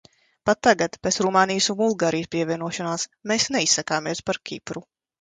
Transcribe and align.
Pat 0.49 0.61
tagad, 0.67 0.97
pēc 1.07 1.19
Rumānijas 1.25 1.69
un 1.75 1.77
Bulgārijas 1.83 2.33
pievienošanās, 2.33 3.09
mēs 3.33 3.49
neizsakāmies 3.59 4.29
par 4.31 4.45
Kipru. 4.53 4.89